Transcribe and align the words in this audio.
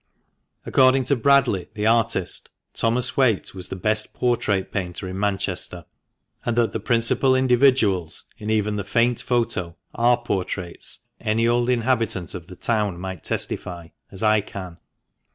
According 0.65 1.03
to 1.03 1.15
Bradley, 1.15 1.69
the 1.75 1.85
artist, 1.85 2.49
Thomas 2.73 3.09
Whaite 3.11 3.53
was 3.53 3.69
the 3.69 3.75
best 3.75 4.15
portrait 4.15 4.71
painter 4.71 5.07
in 5.07 5.19
Manchester, 5.19 5.85
and 6.43 6.55
that 6.55 6.73
the 6.73 6.79
principal 6.79 7.35
individuals 7.35 8.23
in 8.39 8.49
even 8.49 8.77
the 8.77 8.83
faint 8.83 9.21
photo 9.21 9.77
are 9.93 10.17
portraits 10.17 11.01
any 11.19 11.47
old 11.47 11.69
inhabitant 11.69 12.33
of 12.33 12.47
the 12.47 12.55
town 12.55 12.99
might 12.99 13.23
testify, 13.23 13.89
as 14.11 14.23
I 14.23 14.41
can. 14.41 14.79